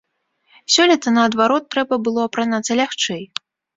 Сёлета, 0.75 1.13
наадварот, 1.17 1.69
трэба 1.75 1.93
было 2.07 2.19
апранацца 2.29 2.71
лягчэй. 2.81 3.23